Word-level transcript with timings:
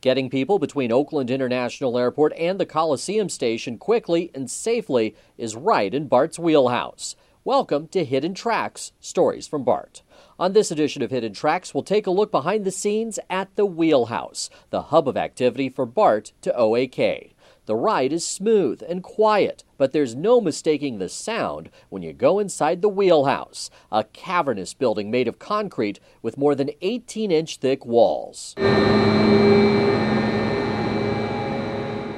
Getting 0.00 0.30
people 0.30 0.60
between 0.60 0.92
Oakland 0.92 1.28
International 1.28 1.98
Airport 1.98 2.32
and 2.34 2.60
the 2.60 2.66
Coliseum 2.66 3.28
station 3.28 3.78
quickly 3.78 4.30
and 4.32 4.48
safely 4.48 5.16
is 5.36 5.56
right 5.56 5.92
in 5.92 6.06
Bart's 6.06 6.38
wheelhouse. 6.38 7.16
Welcome 7.42 7.88
to 7.88 8.04
Hidden 8.04 8.34
Tracks 8.34 8.92
Stories 9.00 9.48
from 9.48 9.64
Bart. 9.64 10.02
On 10.38 10.52
this 10.52 10.70
edition 10.70 11.02
of 11.02 11.10
Hidden 11.10 11.32
Tracks, 11.32 11.74
we'll 11.74 11.82
take 11.82 12.06
a 12.06 12.12
look 12.12 12.30
behind 12.30 12.64
the 12.64 12.70
scenes 12.70 13.18
at 13.28 13.56
the 13.56 13.66
Wheelhouse, 13.66 14.50
the 14.70 14.82
hub 14.82 15.08
of 15.08 15.16
activity 15.16 15.68
for 15.68 15.84
Bart 15.84 16.32
to 16.42 16.56
OAK. 16.56 17.34
The 17.66 17.74
ride 17.74 18.12
is 18.12 18.24
smooth 18.24 18.84
and 18.88 19.02
quiet, 19.02 19.64
but 19.78 19.90
there's 19.90 20.14
no 20.14 20.40
mistaking 20.40 20.98
the 20.98 21.08
sound 21.08 21.70
when 21.88 22.02
you 22.02 22.12
go 22.12 22.38
inside 22.38 22.82
the 22.82 22.88
wheelhouse, 22.88 23.68
a 23.90 24.04
cavernous 24.04 24.74
building 24.74 25.10
made 25.10 25.26
of 25.26 25.40
concrete 25.40 25.98
with 26.22 26.38
more 26.38 26.54
than 26.54 26.70
18 26.82 27.32
inch 27.32 27.56
thick 27.56 27.84
walls. 27.84 28.54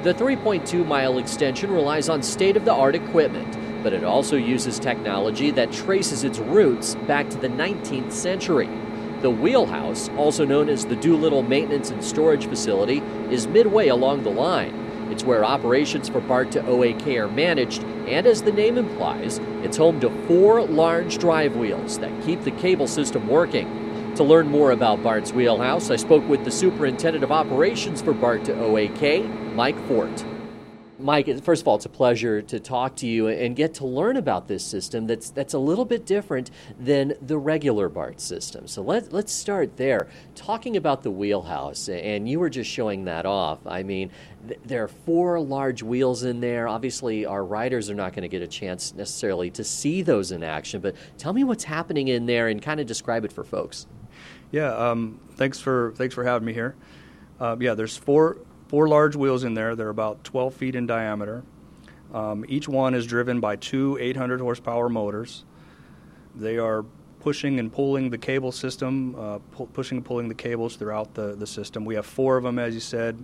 The 0.03 0.15
3.2 0.15 0.83
mile 0.83 1.19
extension 1.19 1.69
relies 1.69 2.09
on 2.09 2.23
state 2.23 2.57
of 2.57 2.65
the 2.65 2.73
art 2.73 2.95
equipment, 2.95 3.55
but 3.83 3.93
it 3.93 4.03
also 4.03 4.35
uses 4.35 4.79
technology 4.79 5.51
that 5.51 5.71
traces 5.71 6.23
its 6.23 6.39
roots 6.39 6.95
back 7.05 7.29
to 7.29 7.37
the 7.37 7.49
19th 7.49 8.11
century. 8.11 8.67
The 9.21 9.29
wheelhouse, 9.29 10.09
also 10.17 10.43
known 10.43 10.69
as 10.69 10.87
the 10.87 10.95
Doolittle 10.95 11.43
Maintenance 11.43 11.91
and 11.91 12.03
Storage 12.03 12.47
Facility, 12.47 13.03
is 13.29 13.45
midway 13.45 13.89
along 13.89 14.23
the 14.23 14.31
line. 14.31 14.73
It's 15.11 15.23
where 15.23 15.45
operations 15.45 16.09
for 16.09 16.19
BART 16.19 16.51
to 16.53 16.65
OAK 16.65 17.05
are 17.17 17.27
managed, 17.27 17.83
and 18.07 18.25
as 18.25 18.41
the 18.41 18.51
name 18.51 18.79
implies, 18.79 19.39
it's 19.61 19.77
home 19.77 19.99
to 19.99 20.09
four 20.25 20.63
large 20.63 21.19
drive 21.19 21.55
wheels 21.55 21.99
that 21.99 22.23
keep 22.23 22.43
the 22.43 22.49
cable 22.49 22.87
system 22.87 23.27
working. 23.27 24.13
To 24.15 24.23
learn 24.23 24.47
more 24.47 24.71
about 24.71 25.03
BART's 25.03 25.31
wheelhouse, 25.31 25.91
I 25.91 25.95
spoke 25.95 26.27
with 26.27 26.43
the 26.43 26.49
Superintendent 26.49 27.23
of 27.23 27.31
Operations 27.31 28.01
for 28.01 28.13
BART 28.13 28.45
to 28.45 28.53
OAK, 28.53 29.40
Mike 29.53 29.77
Fort. 29.87 30.23
Mike, 30.97 31.43
first 31.43 31.63
of 31.63 31.67
all, 31.67 31.75
it's 31.75 31.85
a 31.85 31.89
pleasure 31.89 32.41
to 32.43 32.59
talk 32.59 32.95
to 32.97 33.07
you 33.07 33.27
and 33.27 33.55
get 33.55 33.73
to 33.75 33.85
learn 33.85 34.15
about 34.17 34.47
this 34.47 34.63
system 34.63 35.07
that's 35.07 35.29
that's 35.31 35.53
a 35.53 35.59
little 35.59 35.83
bit 35.83 36.05
different 36.05 36.51
than 36.79 37.13
the 37.21 37.37
regular 37.37 37.89
BART 37.89 38.21
system. 38.21 38.67
So 38.67 38.81
let, 38.81 39.11
let's 39.11 39.33
start 39.33 39.77
there. 39.77 40.07
Talking 40.35 40.77
about 40.77 41.03
the 41.03 41.11
wheelhouse, 41.11 41.89
and 41.89 42.29
you 42.29 42.39
were 42.39 42.49
just 42.49 42.69
showing 42.69 43.05
that 43.05 43.25
off. 43.25 43.59
I 43.65 43.83
mean, 43.83 44.11
th- 44.47 44.59
there 44.63 44.83
are 44.83 44.87
four 44.87 45.39
large 45.39 45.83
wheels 45.83 46.23
in 46.23 46.39
there. 46.39 46.67
Obviously, 46.67 47.25
our 47.25 47.43
riders 47.43 47.89
are 47.89 47.95
not 47.95 48.13
going 48.13 48.23
to 48.23 48.29
get 48.29 48.41
a 48.41 48.47
chance 48.47 48.93
necessarily 48.93 49.49
to 49.51 49.63
see 49.63 50.01
those 50.01 50.31
in 50.31 50.43
action, 50.43 50.81
but 50.81 50.95
tell 51.17 51.33
me 51.33 51.43
what's 51.43 51.63
happening 51.63 52.07
in 52.07 52.25
there 52.25 52.47
and 52.47 52.61
kind 52.61 52.79
of 52.79 52.85
describe 52.85 53.25
it 53.25 53.33
for 53.33 53.43
folks. 53.43 53.87
Yeah, 54.51 54.73
um, 54.73 55.19
thanks 55.35 55.59
for 55.59 55.93
thanks 55.95 56.13
for 56.13 56.23
having 56.23 56.45
me 56.45 56.53
here. 56.53 56.75
Uh, 57.39 57.57
yeah, 57.59 57.73
there's 57.73 57.97
four 57.97 58.37
four 58.71 58.87
large 58.87 59.17
wheels 59.17 59.43
in 59.43 59.53
there. 59.53 59.75
They're 59.75 59.89
about 59.89 60.23
12 60.23 60.53
feet 60.53 60.75
in 60.75 60.87
diameter. 60.87 61.43
Um, 62.13 62.45
each 62.47 62.69
one 62.69 62.93
is 62.93 63.05
driven 63.05 63.41
by 63.41 63.57
two 63.57 63.97
800 63.99 64.39
horsepower 64.39 64.87
motors. 64.87 65.43
They 66.35 66.57
are 66.57 66.85
pushing 67.19 67.59
and 67.59 67.71
pulling 67.71 68.09
the 68.09 68.17
cable 68.17 68.53
system, 68.53 69.13
uh, 69.19 69.39
pu- 69.51 69.65
pushing 69.67 69.97
and 69.97 70.05
pulling 70.05 70.29
the 70.29 70.35
cables 70.35 70.77
throughout 70.77 71.13
the, 71.13 71.35
the 71.35 71.45
system. 71.45 71.83
We 71.83 71.95
have 71.95 72.05
four 72.05 72.37
of 72.37 72.43
them, 72.43 72.57
as 72.57 72.73
you 72.73 72.79
said. 72.79 73.21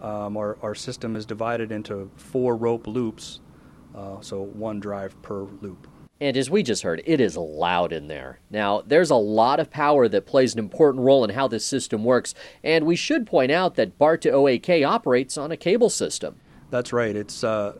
Um, 0.00 0.38
our, 0.38 0.56
our 0.62 0.74
system 0.74 1.14
is 1.14 1.26
divided 1.26 1.70
into 1.72 2.10
four 2.16 2.56
rope 2.56 2.86
loops, 2.86 3.40
uh, 3.94 4.22
so 4.22 4.40
one 4.40 4.80
drive 4.80 5.20
per 5.20 5.42
loop. 5.60 5.86
And 6.20 6.36
as 6.36 6.50
we 6.50 6.62
just 6.62 6.82
heard, 6.82 7.02
it 7.06 7.18
is 7.18 7.36
loud 7.36 7.92
in 7.92 8.08
there. 8.08 8.40
Now, 8.50 8.82
there's 8.82 9.10
a 9.10 9.16
lot 9.16 9.58
of 9.58 9.70
power 9.70 10.06
that 10.08 10.26
plays 10.26 10.52
an 10.52 10.58
important 10.58 11.04
role 11.04 11.24
in 11.24 11.30
how 11.30 11.48
this 11.48 11.64
system 11.64 12.04
works, 12.04 12.34
and 12.62 12.84
we 12.84 12.94
should 12.94 13.26
point 13.26 13.50
out 13.50 13.76
that 13.76 13.96
BART 13.96 14.20
to 14.22 14.30
OAK 14.30 14.84
operates 14.86 15.38
on 15.38 15.50
a 15.50 15.56
cable 15.56 15.88
system. 15.88 16.38
That's 16.70 16.92
right. 16.92 17.16
It's 17.16 17.42
uh, 17.42 17.78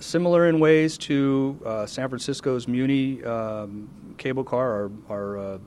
similar 0.00 0.48
in 0.48 0.58
ways 0.58 0.98
to 0.98 1.60
uh, 1.64 1.86
San 1.86 2.08
Francisco's 2.08 2.66
Muni 2.66 3.22
um, 3.22 3.88
cable 4.18 4.44
car, 4.44 4.72
our, 4.72 4.90
our 5.08 5.38
uh, 5.38 5.58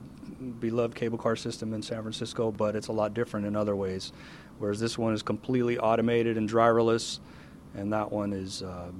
beloved 0.60 0.94
cable 0.94 1.18
car 1.18 1.34
system 1.34 1.72
in 1.72 1.82
San 1.82 2.02
Francisco, 2.02 2.52
but 2.52 2.76
it's 2.76 2.88
a 2.88 2.92
lot 2.92 3.14
different 3.14 3.46
in 3.46 3.56
other 3.56 3.74
ways. 3.74 4.12
Whereas 4.58 4.78
this 4.78 4.98
one 4.98 5.14
is 5.14 5.22
completely 5.22 5.78
automated 5.78 6.36
and 6.36 6.48
driverless, 6.48 7.20
and 7.74 7.92
that 7.92 8.12
one 8.12 8.32
is 8.32 8.62
uh, 8.62 8.90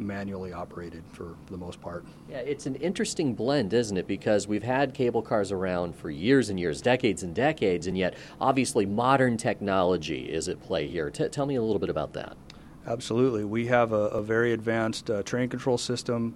manually 0.00 0.52
operated 0.52 1.04
for 1.12 1.36
the 1.50 1.56
most 1.56 1.80
part. 1.80 2.04
Yeah, 2.28 2.38
it's 2.38 2.66
an 2.66 2.74
interesting 2.76 3.34
blend, 3.34 3.72
isn't 3.72 3.96
it? 3.96 4.06
Because 4.06 4.48
we've 4.48 4.62
had 4.62 4.94
cable 4.94 5.22
cars 5.22 5.52
around 5.52 5.94
for 5.94 6.10
years 6.10 6.48
and 6.48 6.58
years, 6.58 6.80
decades 6.80 7.22
and 7.22 7.34
decades, 7.34 7.86
and 7.86 7.96
yet 7.96 8.14
obviously 8.40 8.86
modern 8.86 9.36
technology 9.36 10.30
is 10.30 10.48
at 10.48 10.60
play 10.60 10.88
here. 10.88 11.10
T- 11.10 11.28
tell 11.28 11.46
me 11.46 11.56
a 11.56 11.62
little 11.62 11.78
bit 11.78 11.90
about 11.90 12.14
that. 12.14 12.36
Absolutely. 12.86 13.44
We 13.44 13.66
have 13.66 13.92
a, 13.92 14.08
a 14.08 14.22
very 14.22 14.52
advanced 14.52 15.10
uh, 15.10 15.22
train 15.22 15.48
control 15.48 15.78
system 15.78 16.34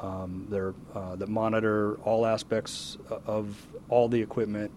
um, 0.00 0.48
uh, 0.94 1.16
that 1.16 1.28
monitor 1.28 1.96
all 2.04 2.24
aspects 2.24 2.96
of 3.26 3.66
all 3.88 4.08
the 4.08 4.20
equipment. 4.20 4.70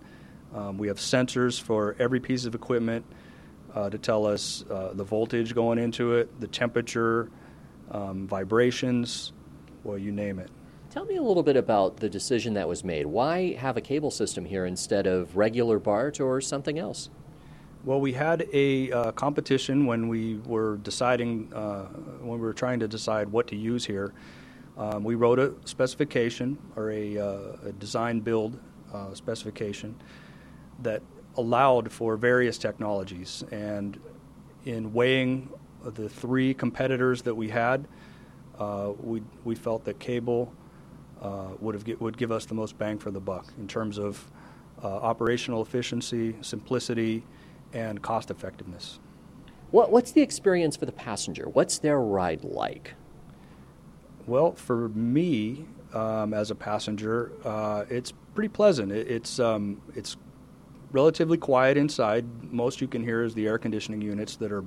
Um, 0.54 0.78
we 0.78 0.88
have 0.88 0.98
sensors 0.98 1.60
for 1.60 1.96
every 1.98 2.20
piece 2.20 2.46
of 2.46 2.54
equipment 2.54 3.06
uh, 3.74 3.90
to 3.90 3.98
tell 3.98 4.26
us 4.26 4.66
uh, 4.70 4.92
the 4.94 5.04
voltage 5.04 5.56
going 5.56 5.80
into 5.80 6.14
it, 6.14 6.40
the 6.40 6.48
temperature, 6.48 7.32
um, 7.94 8.28
vibrations, 8.28 9.32
well, 9.84 9.98
you 9.98 10.12
name 10.12 10.40
it. 10.40 10.50
Tell 10.90 11.06
me 11.06 11.16
a 11.16 11.24
little 11.24 11.44
bit 11.44 11.56
about 11.56 11.98
the 11.98 12.10
decision 12.10 12.54
that 12.54 12.68
was 12.68 12.84
made. 12.84 13.06
Why 13.06 13.54
have 13.54 13.78
a 13.78 13.82
cable 13.82 14.12
system 14.12 14.46
here 14.46 14.66
instead 14.66 15.08
of 15.08 15.36
regular 15.36 15.80
BART 15.80 16.20
or 16.20 16.40
something 16.42 16.78
else? 16.78 17.10
Well, 17.84 18.00
we 18.00 18.14
had 18.14 18.48
a 18.54 18.92
uh, 18.92 19.12
competition 19.12 19.86
when 19.86 20.08
we 20.08 20.38
were 20.46 20.78
deciding, 20.78 21.52
uh, 21.54 21.86
when 22.22 22.40
we 22.40 22.46
were 22.46 22.54
trying 22.54 22.80
to 22.80 22.88
decide 22.88 23.28
what 23.30 23.48
to 23.48 23.56
use 23.56 23.86
here. 23.86 24.14
Um, 24.78 25.04
we 25.04 25.16
wrote 25.16 25.40
a 25.40 25.54
specification 25.66 26.58
or 26.76 26.92
a, 26.92 27.18
uh, 27.18 27.40
a 27.66 27.72
design 27.74 28.20
build 28.22 28.60
uh, 28.94 29.14
specification 29.14 29.96
that 30.82 31.02
allowed 31.38 31.92
for 31.92 32.16
various 32.18 32.58
technologies. 32.58 33.44
And 33.52 34.00
in 34.66 34.94
weighing 34.94 35.50
the 35.84 36.10
three 36.10 36.54
competitors 36.54 37.22
that 37.24 37.36
we 37.36 37.50
had, 37.50 37.88
uh, 38.60 38.92
we 39.02 39.22
we 39.44 39.56
felt 39.56 39.84
that 39.86 40.00
cable 40.00 40.54
uh, 41.22 41.50
would 41.60 41.76
have 41.76 42.02
would 42.02 42.18
give 42.18 42.32
us 42.32 42.46
the 42.46 42.54
most 42.54 42.78
bang 42.78 42.98
for 42.98 43.12
the 43.12 43.20
buck 43.20 43.46
in 43.58 43.68
terms 43.68 43.98
of 43.98 44.32
uh, 44.84 44.88
operational 44.88 45.62
efficiency, 45.62 46.36
simplicity, 46.42 47.24
and 47.74 48.02
cost 48.02 48.30
effectiveness. 48.30 49.00
What, 49.72 49.92
what's 49.92 50.12
the 50.12 50.22
experience 50.22 50.76
for 50.76 50.86
the 50.86 50.92
passenger? 50.92 51.50
What's 51.50 51.80
their 51.80 52.00
ride 52.00 52.44
like? 52.44 52.94
Well, 54.28 54.52
for 54.54 54.90
me 54.90 55.66
um, 55.94 56.34
as 56.34 56.52
a 56.52 56.56
passenger, 56.56 57.32
uh, 57.44 57.86
it's 57.90 58.14
pretty 58.36 58.50
pleasant. 58.50 58.92
It, 58.92 59.08
it's 59.10 59.40
um, 59.40 59.82
it's 59.96 60.18
relatively 60.92 61.38
quiet 61.38 61.76
inside. 61.76 62.26
Most 62.54 62.82
you 62.82 62.88
can 62.88 63.04
hear 63.04 63.24
is 63.24 63.34
the 63.34 63.48
air 63.48 63.58
conditioning 63.58 64.02
units 64.02 64.36
that 64.38 64.52
are 64.52 64.64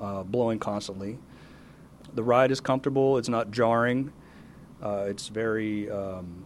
uh, 0.00 0.22
blowing 0.22 0.58
constantly. 0.58 1.18
The 2.14 2.22
ride 2.22 2.50
is 2.50 2.60
comfortable. 2.60 3.18
It's 3.18 3.28
not 3.28 3.50
jarring. 3.50 4.12
Uh, 4.82 5.04
it's 5.08 5.28
very 5.28 5.90
um, 5.90 6.44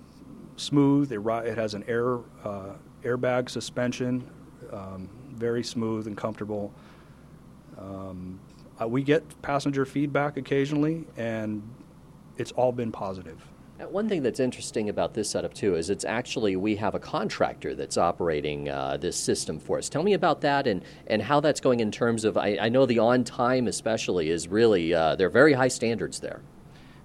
smooth. 0.56 1.12
It, 1.12 1.20
it, 1.20 1.56
has 1.56 1.74
an 1.74 1.84
air 1.86 2.18
uh, 2.44 2.74
airbag 3.02 3.48
suspension. 3.48 4.28
Um, 4.72 5.08
very 5.34 5.62
smooth 5.62 6.06
and 6.06 6.16
comfortable. 6.16 6.72
Um, 7.78 8.40
we 8.86 9.02
get 9.02 9.40
passenger 9.42 9.84
feedback 9.86 10.36
occasionally, 10.36 11.04
and 11.16 11.62
it's 12.36 12.52
all 12.52 12.72
been 12.72 12.92
positive. 12.92 13.40
One 13.78 14.08
thing 14.08 14.22
that's 14.22 14.38
interesting 14.38 14.88
about 14.88 15.14
this 15.14 15.28
setup 15.30 15.52
too 15.52 15.74
is 15.74 15.90
it's 15.90 16.04
actually 16.04 16.54
we 16.54 16.76
have 16.76 16.94
a 16.94 17.00
contractor 17.00 17.74
that's 17.74 17.98
operating 17.98 18.68
uh, 18.68 18.98
this 18.98 19.16
system 19.16 19.58
for 19.58 19.78
us. 19.78 19.88
Tell 19.88 20.04
me 20.04 20.12
about 20.12 20.42
that 20.42 20.68
and, 20.68 20.84
and 21.08 21.20
how 21.20 21.40
that's 21.40 21.60
going 21.60 21.80
in 21.80 21.90
terms 21.90 22.24
of 22.24 22.36
I, 22.36 22.56
I 22.60 22.68
know 22.68 22.86
the 22.86 23.00
on 23.00 23.24
time 23.24 23.66
especially 23.66 24.30
is 24.30 24.46
really 24.46 24.94
uh, 24.94 25.16
they're 25.16 25.28
very 25.28 25.54
high 25.54 25.68
standards 25.68 26.20
there. 26.20 26.40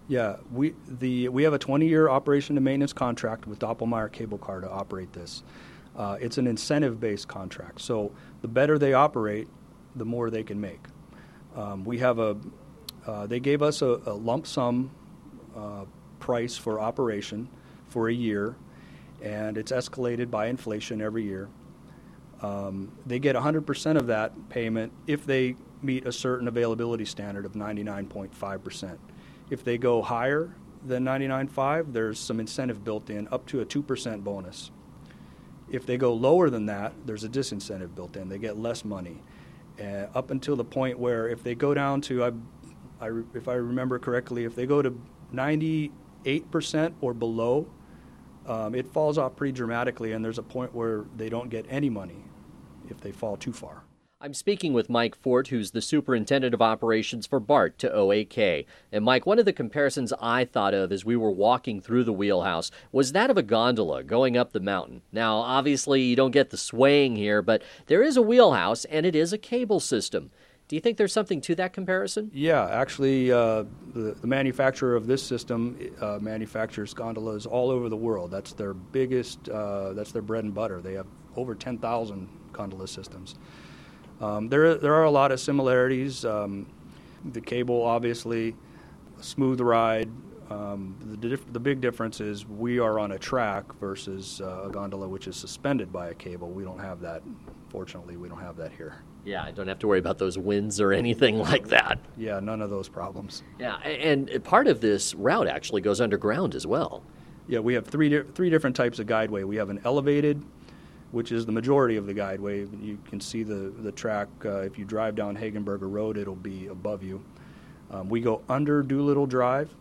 Yeah, 0.07 0.37
we 0.51 0.75
the 0.87 1.29
we 1.29 1.41
have 1.43 1.53
a 1.53 1.59
20 1.59 1.87
year 1.87 2.07
operation 2.07 2.55
and 2.55 2.63
maintenance 2.63 2.93
contract 2.93 3.47
with 3.47 3.57
Doppelmayr 3.57 4.11
Cable 4.11 4.37
Car 4.37 4.61
to 4.61 4.69
operate 4.69 5.11
this. 5.13 5.41
Uh, 5.95 6.17
it's 6.21 6.37
an 6.37 6.45
incentive 6.45 6.99
based 6.99 7.27
contract, 7.27 7.81
so 7.81 8.11
the 8.41 8.47
better 8.47 8.77
they 8.77 8.93
operate, 8.93 9.47
the 9.95 10.05
more 10.05 10.29
they 10.29 10.43
can 10.43 10.61
make. 10.61 10.81
Um, 11.55 11.83
we 11.83 11.97
have 11.97 12.19
a 12.19 12.37
uh, 13.07 13.25
they 13.25 13.39
gave 13.39 13.63
us 13.63 13.81
a, 13.81 14.01
a 14.05 14.13
lump 14.13 14.45
sum 14.45 14.91
uh, 15.55 15.85
price 16.19 16.57
for 16.57 16.79
operation 16.79 17.49
for 17.87 18.09
a 18.09 18.13
year, 18.13 18.55
and 19.21 19.57
it's 19.57 19.71
escalated 19.71 20.29
by 20.29 20.47
inflation 20.47 21.01
every 21.01 21.23
year. 21.23 21.49
Um, 22.41 22.91
they 23.05 23.19
get 23.19 23.35
100% 23.35 23.97
of 23.97 24.07
that 24.07 24.49
payment 24.49 24.93
if 25.07 25.25
they 25.25 25.55
meet 25.81 26.05
a 26.05 26.11
certain 26.11 26.47
availability 26.47 27.05
standard 27.05 27.45
of 27.45 27.53
99.5%. 27.53 28.97
If 29.49 29.63
they 29.63 29.77
go 29.77 30.01
higher 30.01 30.55
than 30.85 31.03
99.5, 31.03 31.93
there's 31.93 32.19
some 32.19 32.39
incentive 32.39 32.83
built 32.83 33.09
in, 33.09 33.27
up 33.29 33.45
to 33.47 33.61
a 33.61 33.65
2% 33.65 34.23
bonus. 34.23 34.71
If 35.69 35.85
they 35.85 35.97
go 35.97 36.13
lower 36.13 36.49
than 36.49 36.65
that, 36.67 36.93
there's 37.05 37.23
a 37.23 37.29
disincentive 37.29 37.93
built 37.93 38.15
in. 38.15 38.29
They 38.29 38.37
get 38.37 38.57
less 38.57 38.85
money. 38.85 39.21
Uh, 39.79 40.07
up 40.13 40.31
until 40.31 40.55
the 40.55 40.63
point 40.63 40.99
where 40.99 41.27
if 41.27 41.43
they 41.43 41.55
go 41.55 41.73
down 41.73 42.01
to, 42.01 42.23
I, 42.23 42.31
I, 43.01 43.11
if 43.33 43.47
I 43.47 43.53
remember 43.53 43.99
correctly, 43.99 44.43
if 44.43 44.55
they 44.55 44.65
go 44.65 44.81
to 44.81 44.93
98% 46.25 46.93
or 47.01 47.13
below, 47.13 47.67
um, 48.45 48.75
it 48.75 48.87
falls 48.87 49.17
off 49.17 49.35
pretty 49.35 49.53
dramatically, 49.53 50.11
and 50.13 50.23
there's 50.23 50.37
a 50.37 50.43
point 50.43 50.73
where 50.73 51.05
they 51.15 51.29
don't 51.29 51.49
get 51.49 51.65
any 51.69 51.89
money 51.89 52.23
if 52.89 52.99
they 52.99 53.11
fall 53.11 53.37
too 53.37 53.53
far. 53.53 53.83
I'm 54.21 54.33
speaking 54.33 54.73
with 54.73 54.89
Mike 54.89 55.15
Fort, 55.15 55.47
who's 55.47 55.71
the 55.71 55.81
superintendent 55.81 56.53
of 56.53 56.61
operations 56.61 57.25
for 57.25 57.39
BART 57.39 57.79
to 57.79 57.89
OAK. 57.89 58.65
And 58.91 59.05
Mike, 59.05 59.25
one 59.25 59.39
of 59.39 59.45
the 59.45 59.53
comparisons 59.53 60.11
I 60.19 60.43
thought 60.43 60.73
of 60.73 60.91
as 60.91 61.05
we 61.05 61.15
were 61.15 61.31
walking 61.31 61.79
through 61.79 62.03
the 62.03 62.11
wheelhouse 62.11 62.69
was 62.91 63.13
that 63.13 63.29
of 63.29 63.37
a 63.37 63.43
gondola 63.43 64.03
going 64.03 64.35
up 64.35 64.51
the 64.51 64.59
mountain. 64.59 65.03
Now, 65.13 65.37
obviously, 65.37 66.01
you 66.01 66.17
don't 66.17 66.31
get 66.31 66.49
the 66.49 66.57
swaying 66.57 67.15
here, 67.15 67.41
but 67.41 67.61
there 67.85 68.03
is 68.03 68.17
a 68.17 68.21
wheelhouse 68.21 68.83
and 68.85 69.05
it 69.05 69.15
is 69.15 69.31
a 69.31 69.37
cable 69.37 69.79
system. 69.79 70.31
Do 70.69 70.75
you 70.75 70.81
think 70.81 70.97
there's 70.97 71.11
something 71.11 71.41
to 71.41 71.55
that 71.55 71.73
comparison? 71.73 72.29
Yeah, 72.31 72.67
actually, 72.69 73.31
uh, 73.31 73.63
the, 73.95 74.15
the, 74.21 74.27
manufacturer 74.27 74.95
of 74.95 75.07
this 75.07 75.23
system 75.23 75.75
uh, 75.99 76.19
manufactures 76.21 76.93
gondolas 76.93 77.47
all 77.47 77.71
over 77.71 77.89
the 77.89 77.97
world. 77.97 78.29
That's 78.29 78.53
their 78.53 78.75
biggest, 78.75 79.49
uh, 79.49 79.93
that's 79.93 80.11
their 80.11 80.21
bread 80.21 80.43
and 80.43 80.53
butter. 80.53 80.79
They 80.79 80.93
have 80.93 81.07
over 81.35 81.55
10,000 81.55 82.29
gondola 82.53 82.87
systems. 82.87 83.33
Um, 84.21 84.47
there, 84.47 84.75
there 84.75 84.93
are 84.93 85.05
a 85.05 85.11
lot 85.11 85.31
of 85.31 85.39
similarities. 85.39 86.23
Um, 86.23 86.67
the 87.31 87.41
cable, 87.41 87.81
obviously, 87.81 88.55
smooth 89.21 89.61
ride. 89.61 90.11
Um, 90.49 90.95
the, 91.21 91.29
dif- 91.29 91.53
the 91.53 91.59
big 91.59 91.79
difference 91.79 92.19
is 92.21 92.47
we 92.47 92.79
are 92.79 92.97
on 92.99 93.11
a 93.11 93.19
track 93.19 93.71
versus 93.79 94.41
uh, 94.41 94.63
a 94.65 94.69
gondola 94.71 95.07
which 95.07 95.27
is 95.27 95.35
suspended 95.35 95.93
by 95.93 96.09
a 96.09 96.13
cable. 96.15 96.49
We 96.49 96.63
don't 96.63 96.79
have 96.79 97.01
that. 97.01 97.21
Fortunately, 97.69 98.17
we 98.17 98.29
don't 98.29 98.39
have 98.41 98.57
that 98.57 98.71
here. 98.71 99.03
Yeah, 99.25 99.43
I 99.43 99.51
don't 99.51 99.67
have 99.67 99.77
to 99.79 99.87
worry 99.87 99.99
about 99.99 100.17
those 100.17 100.37
winds 100.39 100.81
or 100.81 100.91
anything 100.91 101.37
like 101.49 101.67
that. 101.67 101.99
Yeah, 102.17 102.39
none 102.39 102.61
of 102.63 102.71
those 102.71 102.89
problems. 102.89 103.43
Yeah, 103.59 103.77
and 103.77 104.43
part 104.43 104.65
of 104.67 104.81
this 104.81 105.13
route 105.13 105.47
actually 105.47 105.81
goes 105.81 106.01
underground 106.01 106.55
as 106.55 106.65
well. 106.65 107.03
Yeah, 107.47 107.59
we 107.59 107.75
have 107.75 107.85
three 107.85 108.09
di- 108.09 108.23
three 108.33 108.49
different 108.49 108.75
types 108.75 108.97
of 108.99 109.05
guideway. 109.05 109.43
We 109.43 109.55
have 109.57 109.69
an 109.69 109.81
elevated, 109.83 110.41
which 111.11 111.31
is 111.31 111.45
the 111.45 111.51
majority 111.51 111.95
of 111.95 112.07
the 112.07 112.13
guideway. 112.13 112.67
You 112.83 112.97
can 113.07 113.19
see 113.21 113.43
the, 113.43 113.71
the 113.81 113.91
track. 113.91 114.27
Uh, 114.43 114.61
if 114.61 114.79
you 114.79 114.85
drive 114.85 115.13
down 115.15 115.37
Hegenberger 115.37 115.91
Road, 115.91 116.17
it'll 116.17 116.35
be 116.35 116.67
above 116.67 117.03
you. 117.03 117.23
Um, 117.91 118.09
we 118.09 118.21
go 118.21 118.41
under 118.49 118.81
Doolittle 118.83 119.25
Drive, 119.25 119.73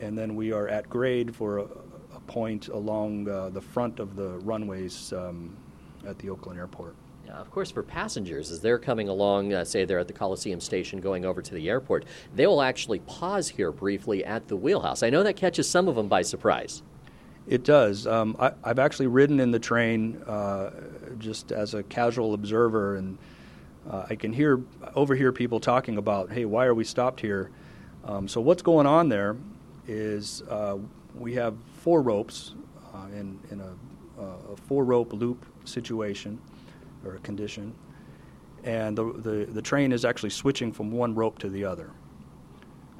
and 0.00 0.16
then 0.16 0.36
we 0.36 0.52
are 0.52 0.68
at 0.68 0.88
grade 0.88 1.34
for 1.34 1.58
a, 1.58 1.64
a 2.14 2.20
point 2.26 2.68
along 2.68 3.28
uh, 3.28 3.48
the 3.50 3.60
front 3.60 4.00
of 4.00 4.16
the 4.16 4.38
runways 4.38 5.12
um, 5.12 5.56
at 6.06 6.18
the 6.18 6.30
Oakland 6.30 6.58
Airport. 6.58 6.94
Yeah, 7.26 7.34
of 7.34 7.50
course, 7.50 7.70
for 7.70 7.82
passengers, 7.82 8.50
as 8.50 8.60
they're 8.60 8.78
coming 8.78 9.08
along, 9.08 9.52
uh, 9.52 9.62
say 9.62 9.84
they're 9.84 9.98
at 9.98 10.08
the 10.08 10.14
Coliseum 10.14 10.60
station 10.60 10.98
going 10.98 11.26
over 11.26 11.42
to 11.42 11.54
the 11.54 11.68
airport, 11.68 12.06
they 12.34 12.46
will 12.46 12.62
actually 12.62 13.00
pause 13.00 13.50
here 13.50 13.70
briefly 13.70 14.24
at 14.24 14.48
the 14.48 14.56
wheelhouse. 14.56 15.02
I 15.02 15.10
know 15.10 15.22
that 15.22 15.36
catches 15.36 15.68
some 15.68 15.88
of 15.88 15.94
them 15.94 16.08
by 16.08 16.22
surprise. 16.22 16.82
It 17.46 17.64
does. 17.64 18.06
Um, 18.06 18.34
I, 18.38 18.52
have 18.64 18.78
actually 18.78 19.08
ridden 19.08 19.40
in 19.40 19.50
the 19.50 19.58
train 19.58 20.22
uh, 20.26 20.70
just 21.18 21.52
as 21.52 21.74
a 21.74 21.82
casual 21.82 22.32
observer, 22.32 22.96
and 22.96 23.18
uh, 23.90 24.06
I 24.08 24.14
can 24.14 24.32
hear 24.32 24.62
overhear 24.94 25.32
people 25.32 25.60
talking 25.60 25.98
about, 25.98 26.30
"Hey, 26.30 26.44
why 26.46 26.64
are 26.66 26.74
we 26.74 26.84
stopped 26.84 27.20
here?" 27.20 27.50
Um, 28.04 28.26
so 28.26 28.40
what's 28.40 28.62
going 28.62 28.86
on 28.86 29.08
there 29.08 29.36
is 29.88 30.42
uh, 30.42 30.78
we 31.16 31.34
have 31.34 31.56
four 31.78 32.02
ropes 32.02 32.54
uh, 32.94 33.06
in 33.12 33.38
in 33.50 33.60
a, 33.60 34.22
a 34.22 34.56
four 34.56 34.84
rope 34.84 35.12
loop 35.12 35.46
situation 35.64 36.38
or 37.04 37.18
condition, 37.18 37.74
and 38.64 38.96
the, 38.96 39.12
the 39.14 39.46
the 39.52 39.62
train 39.62 39.90
is 39.92 40.04
actually 40.04 40.30
switching 40.30 40.72
from 40.72 40.92
one 40.92 41.14
rope 41.14 41.38
to 41.38 41.48
the 41.48 41.64
other. 41.64 41.90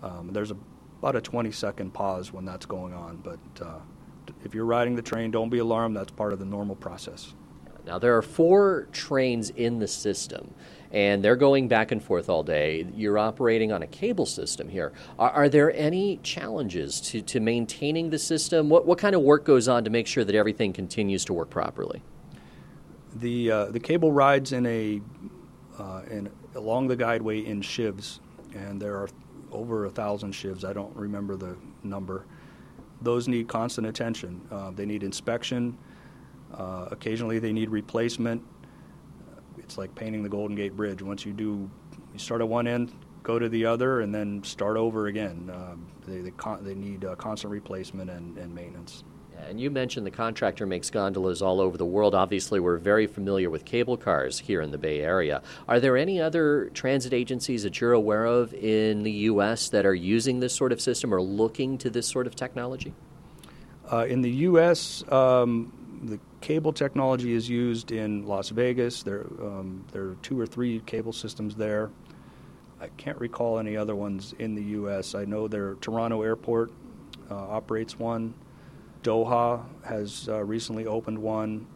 Um, 0.02 0.31
there's 0.32 0.50
a, 0.50 0.56
about 1.00 1.17
a 1.17 1.20
20 1.20 1.50
second 1.52 1.93
pause 1.93 2.32
when 2.32 2.44
that's 2.44 2.67
going 2.67 2.94
on, 2.94 3.17
but 3.19 3.38
uh, 3.64 3.79
if 4.44 4.55
you're 4.55 4.64
riding 4.64 4.94
the 4.94 5.02
train, 5.02 5.31
don't 5.31 5.49
be 5.49 5.58
alarmed. 5.58 5.96
That's 5.96 6.11
part 6.11 6.32
of 6.32 6.38
the 6.38 6.44
normal 6.44 6.76
process. 6.76 7.35
Now, 7.87 7.99
there 7.99 8.17
are 8.17 8.23
four 8.23 8.88
trains 8.93 9.50
in 9.50 9.79
the 9.79 9.88
system, 9.88 10.55
and 10.90 11.23
they're 11.23 11.37
going 11.37 11.69
back 11.69 11.93
and 11.93 12.02
forth 12.02 12.29
all 12.29 12.43
day. 12.43 12.87
You're 12.94 13.19
operating 13.19 13.73
on 13.73 13.82
a 13.82 13.87
cable 13.87 14.26
system 14.26 14.69
here. 14.69 14.93
Are, 15.19 15.31
are, 15.31 15.49
there 15.49 15.73
any 15.75 16.19
challenges 16.23 17.00
to, 17.02 17.23
to 17.23 17.40
maintaining 17.40 18.11
the 18.11 18.19
system? 18.19 18.69
What, 18.69 18.87
what 18.87 18.99
kind 18.99 19.14
of 19.14 19.23
work 19.23 19.44
goes 19.44 19.69
on 19.69 19.85
to 19.85 19.90
make 19.90 20.06
sure 20.06 20.25
that 20.25 20.35
everything 20.35 20.73
continues 20.73 21.25
to 21.26 21.32
work 21.32 21.50
properly? 21.50 22.02
The, 23.17 23.50
uh, 23.50 23.64
the 23.67 23.81
cable 23.81 24.12
rides 24.12 24.52
in 24.52 24.67
a, 24.67 25.00
uh, 25.79 26.02
in, 26.11 26.31
along 26.55 26.88
the 26.88 26.96
guideway 26.96 27.44
in 27.44 27.62
sheaves, 27.62 28.20
and 28.55 28.81
there 28.81 28.94
are 28.96 29.08
over 29.50 29.87
a 29.87 29.90
thousand 29.90 30.32
sheaves. 30.32 30.64
I 30.64 30.73
don't 30.73 30.94
remember 30.94 31.37
the 31.37 31.56
number 31.82 32.25
those 33.00 33.29
need 33.29 33.49
constant 33.49 33.87
attention. 33.87 34.40
Uh, 34.50 34.70
they 34.70 34.87
need 34.87 35.02
inspection. 35.02 35.76
Uh, 36.52 36.88
occasionally, 36.90 37.38
they 37.38 37.52
need 37.52 37.70
replacement. 37.70 38.43
It's 39.59 39.79
like 39.79 39.95
painting 39.95 40.23
the 40.23 40.29
Golden 40.29 40.57
Gate 40.57 40.77
Bridge. 40.77 41.03
Once 41.03 41.25
you 41.25 41.33
do, 41.33 41.71
you 42.13 42.19
start 42.19 42.41
at 42.41 42.49
one 42.49 42.67
end, 42.67 42.93
go 43.23 43.39
to 43.39 43.49
the 43.49 43.67
other, 43.67 44.01
and 44.01 44.15
then 44.15 44.43
start 44.45 44.77
over 44.77 45.07
again. 45.07 45.51
Uh, 45.53 45.77
they, 46.07 46.21
they, 46.21 46.31
con- 46.31 46.65
they 46.65 46.75
need 46.75 47.05
uh, 47.05 47.15
constant 47.17 47.53
replacement 47.53 48.11
and, 48.11 48.39
and 48.39 48.55
maintenance. 48.55 49.05
And 49.47 49.61
you 49.61 49.71
mentioned 49.71 50.05
the 50.05 50.11
contractor 50.11 50.67
makes 50.67 50.91
gondolas 50.91 51.43
all 51.43 51.61
over 51.61 51.79
the 51.79 51.87
world. 51.87 52.15
Obviously, 52.15 52.59
we're 52.59 52.77
very 52.77 53.07
familiar 53.07 53.51
with 53.51 53.65
cable 53.65 53.97
cars 53.97 54.41
here 54.41 54.61
in 54.61 54.73
the 54.73 54.79
Bay 54.79 55.01
Area. 55.01 55.43
Are 55.69 55.79
there 55.79 55.97
any 55.97 56.21
other 56.21 56.71
transit 56.75 57.13
agencies 57.13 57.63
that 57.63 57.81
you're 57.81 57.93
aware 57.93 58.27
of 58.27 58.53
in 58.53 59.05
the 59.05 59.13
U.S. 59.13 59.69
that 59.69 59.87
are 59.87 59.95
using 59.95 60.41
this 60.41 60.55
sort 60.55 60.73
of 60.73 60.81
system 60.81 61.15
or 61.15 61.23
looking 61.23 61.79
to 61.79 61.91
this 61.91 62.09
sort 62.09 62.27
of 62.27 62.35
technology? 62.35 62.93
Uh, 63.91 64.07
in 64.07 64.23
the 64.23 64.31
U.S., 64.31 65.05
um, 65.11 65.73
the 66.03 66.19
cable 66.40 66.73
technology 66.73 67.35
is 67.35 67.49
used 67.49 67.93
in 67.93 68.26
Las 68.26 68.50
Vegas. 68.50 69.02
There, 69.02 69.26
um, 69.40 69.85
there 69.93 70.02
are 70.05 70.17
two 70.23 70.38
or 70.38 70.46
three 70.46 70.81
cable 70.81 71.12
systems 71.12 71.55
there. 71.55 71.90
I 72.81 72.88
can't 72.96 73.19
recall 73.19 73.58
any 73.58 73.76
other 73.76 73.96
ones 73.96 74.35
in 74.38 74.55
the 74.55 74.62
U.S. 74.62 75.14
I 75.14 75.25
know 75.25 75.49
there 75.49 75.75
Toronto 75.76 76.23
Airport 76.23 76.70
uh, 77.31 77.35
operates 77.35 77.99
one. 77.99 78.35
Doha 79.02 79.64
has 79.85 80.29
uh, 80.29 80.44
recently 80.44 80.87
opened 80.87 81.19
one, 81.19 81.67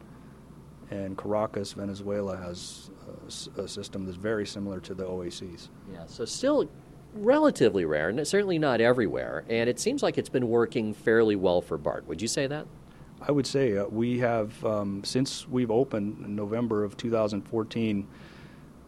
and 0.91 1.17
Caracas, 1.17 1.73
Venezuela, 1.73 2.37
has 2.37 2.91
a, 3.57 3.63
a, 3.63 3.69
system 3.69 4.05
that's 4.05 4.17
very 4.17 4.47
similar 4.47 4.81
to 4.81 4.95
the 4.95 5.05
OACs. 5.05 5.69
Yeah, 5.93 6.05
so 6.07 6.25
still 6.25 6.69
relatively 7.15 7.85
rare, 7.85 8.09
and 8.09 8.27
certainly 8.27 8.59
not 8.59 8.81
everywhere. 8.81 9.45
And 9.49 9.69
it 9.69 9.79
seems 9.79 10.03
like 10.03 10.19
it's 10.19 10.29
been 10.29 10.49
working 10.49 10.95
fairly 10.95 11.37
well 11.37 11.61
for 11.61 11.79
BART. 11.79 12.07
Would 12.09 12.21
you 12.21 12.29
say 12.29 12.47
that? 12.49 12.67
I 13.27 13.31
would 13.31 13.47
say 13.47 13.77
uh, 13.77 13.87
we 13.87 14.19
have, 14.19 14.65
um, 14.65 15.05
since 15.05 15.47
we've 15.49 15.71
opened 15.71 16.25
in 16.25 16.35
November 16.35 16.83
of 16.83 16.97
2014, 16.97 18.07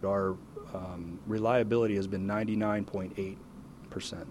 our 0.05 0.37
um, 0.75 1.21
reliability 1.27 1.97
has 1.97 2.07
been 2.07 2.27
99.8%. 2.27 4.27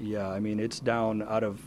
Yeah, 0.00 0.28
I 0.28 0.40
mean, 0.40 0.58
it's 0.58 0.80
down 0.80 1.22
out 1.22 1.44
of 1.44 1.60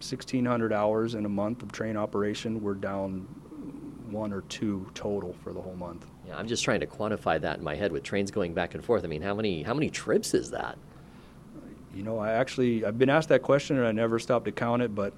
1,600 0.00 0.72
hours 0.72 1.14
in 1.14 1.24
a 1.24 1.28
month 1.28 1.62
of 1.62 1.72
train 1.72 1.96
operation. 1.96 2.62
We're 2.62 2.74
down 2.74 3.20
one 4.10 4.32
or 4.32 4.42
two 4.42 4.86
total 4.94 5.34
for 5.42 5.52
the 5.52 5.60
whole 5.60 5.76
month. 5.76 6.06
Yeah, 6.26 6.36
I'm 6.36 6.48
just 6.48 6.64
trying 6.64 6.80
to 6.80 6.86
quantify 6.86 7.40
that 7.40 7.58
in 7.58 7.64
my 7.64 7.74
head 7.74 7.92
with 7.92 8.02
trains 8.02 8.30
going 8.30 8.54
back 8.54 8.74
and 8.74 8.84
forth. 8.84 9.04
I 9.04 9.08
mean, 9.08 9.22
how 9.22 9.34
many 9.34 9.62
how 9.62 9.74
many 9.74 9.90
trips 9.90 10.34
is 10.34 10.50
that? 10.50 10.78
You 11.94 12.02
know, 12.02 12.18
I 12.18 12.32
actually 12.32 12.84
I've 12.84 12.98
been 12.98 13.10
asked 13.10 13.28
that 13.30 13.42
question 13.42 13.78
and 13.78 13.86
I 13.86 13.92
never 13.92 14.18
stopped 14.18 14.44
to 14.46 14.52
count 14.52 14.82
it, 14.82 14.94
but 14.94 15.14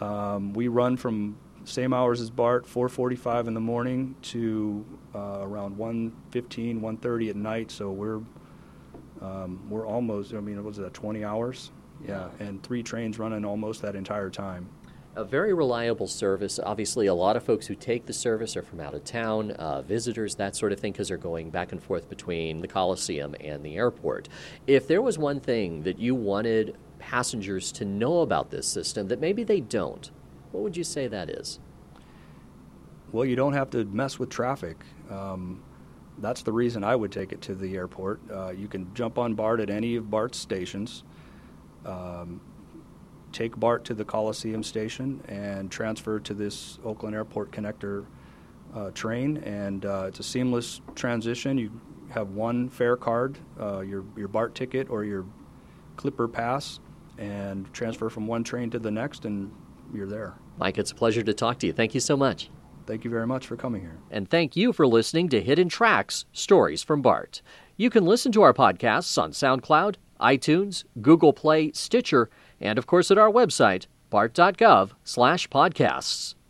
um, 0.00 0.52
we 0.52 0.68
run 0.68 0.96
from 0.96 1.36
same 1.64 1.92
hours 1.92 2.20
as 2.20 2.30
BART, 2.30 2.66
4:45 2.66 3.48
in 3.48 3.54
the 3.54 3.60
morning 3.60 4.14
to 4.22 4.84
uh, 5.14 5.38
around 5.40 5.76
1:15, 5.76 6.80
1:30 6.80 7.30
at 7.30 7.36
night. 7.36 7.70
So 7.70 7.90
we're 7.90 8.20
um, 9.20 9.68
we're 9.68 9.86
almost. 9.86 10.34
I 10.34 10.40
mean, 10.40 10.62
was 10.64 10.78
it 10.78 10.94
20 10.94 11.24
hours? 11.24 11.72
Yeah, 12.06 12.28
and 12.38 12.62
three 12.62 12.82
trains 12.82 13.18
running 13.18 13.44
almost 13.44 13.82
that 13.82 13.96
entire 13.96 14.30
time. 14.30 14.68
A 15.16 15.24
very 15.24 15.54
reliable 15.54 16.06
service. 16.06 16.60
Obviously, 16.62 17.06
a 17.06 17.14
lot 17.14 17.36
of 17.36 17.42
folks 17.42 17.66
who 17.66 17.74
take 17.74 18.04
the 18.04 18.12
service 18.12 18.54
are 18.54 18.62
from 18.62 18.80
out 18.80 18.92
of 18.92 19.02
town, 19.02 19.52
uh, 19.52 19.80
visitors, 19.80 20.34
that 20.34 20.54
sort 20.54 20.72
of 20.72 20.78
thing, 20.78 20.92
because 20.92 21.08
they're 21.08 21.16
going 21.16 21.48
back 21.48 21.72
and 21.72 21.82
forth 21.82 22.10
between 22.10 22.60
the 22.60 22.68
Coliseum 22.68 23.34
and 23.40 23.64
the 23.64 23.76
airport. 23.76 24.28
If 24.66 24.86
there 24.86 25.00
was 25.00 25.16
one 25.16 25.40
thing 25.40 25.84
that 25.84 25.98
you 25.98 26.14
wanted 26.14 26.76
passengers 26.98 27.72
to 27.72 27.84
know 27.84 28.20
about 28.20 28.50
this 28.50 28.66
system 28.66 29.08
that 29.08 29.20
maybe 29.20 29.44
they 29.44 29.60
don't, 29.60 30.10
what 30.52 30.62
would 30.62 30.76
you 30.76 30.84
say 30.84 31.06
that 31.08 31.30
is? 31.30 31.60
Well, 33.12 33.24
you 33.24 33.36
don't 33.36 33.52
have 33.52 33.70
to 33.70 33.84
mess 33.84 34.18
with 34.18 34.30
traffic. 34.30 34.84
Um, 35.10 35.62
that's 36.18 36.42
the 36.42 36.52
reason 36.52 36.82
I 36.82 36.96
would 36.96 37.12
take 37.12 37.32
it 37.32 37.40
to 37.42 37.54
the 37.54 37.76
airport. 37.76 38.20
Uh, 38.30 38.50
you 38.50 38.68
can 38.68 38.92
jump 38.94 39.18
on 39.18 39.34
BART 39.34 39.60
at 39.60 39.70
any 39.70 39.96
of 39.96 40.10
BART's 40.10 40.38
stations. 40.38 41.04
Um, 41.84 42.40
take 43.32 43.56
BART 43.56 43.84
to 43.84 43.94
the 43.94 44.04
Coliseum 44.04 44.62
station 44.62 45.22
and 45.28 45.70
transfer 45.70 46.18
to 46.20 46.34
this 46.34 46.78
Oakland 46.84 47.14
Airport 47.14 47.52
connector 47.52 48.06
uh, 48.74 48.90
train, 48.90 49.36
and 49.38 49.84
uh, 49.84 50.06
it's 50.08 50.20
a 50.20 50.22
seamless 50.22 50.80
transition. 50.94 51.58
You 51.58 51.70
have 52.08 52.30
one 52.30 52.68
fare 52.68 52.96
card, 52.96 53.38
uh, 53.60 53.80
your 53.80 54.04
your 54.16 54.28
BART 54.28 54.54
ticket 54.54 54.88
or 54.90 55.04
your 55.04 55.24
Clipper 55.96 56.28
pass, 56.28 56.80
and 57.18 57.72
transfer 57.72 58.10
from 58.10 58.26
one 58.26 58.44
train 58.44 58.68
to 58.70 58.78
the 58.78 58.90
next, 58.90 59.24
and 59.24 59.50
you're 59.92 60.06
there. 60.06 60.34
Mike, 60.58 60.78
it's 60.78 60.90
a 60.90 60.94
pleasure 60.94 61.22
to 61.22 61.34
talk 61.34 61.58
to 61.58 61.66
you. 61.66 61.72
Thank 61.72 61.94
you 61.94 62.00
so 62.00 62.16
much. 62.16 62.50
Thank 62.86 63.04
you 63.04 63.10
very 63.10 63.26
much 63.26 63.46
for 63.46 63.56
coming 63.56 63.80
here. 63.80 63.98
And 64.10 64.30
thank 64.30 64.56
you 64.56 64.72
for 64.72 64.86
listening 64.86 65.28
to 65.30 65.42
Hidden 65.42 65.68
Tracks 65.68 66.24
Stories 66.32 66.84
from 66.84 67.02
BART. 67.02 67.42
You 67.76 67.90
can 67.90 68.06
listen 68.06 68.30
to 68.32 68.42
our 68.42 68.54
podcasts 68.54 69.20
on 69.20 69.32
SoundCloud, 69.32 69.96
iTunes, 70.20 70.84
Google 71.02 71.32
Play, 71.32 71.72
Stitcher, 71.72 72.30
and 72.60 72.78
of 72.78 72.86
course 72.86 73.10
at 73.10 73.18
our 73.18 73.30
website, 73.30 73.88
bart.gov/podcasts. 74.08 76.36